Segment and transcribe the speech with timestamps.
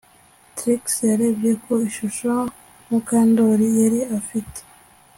[0.55, 2.31] Trix yarebye ku ishusho
[2.89, 4.59] Mukandoli yari afite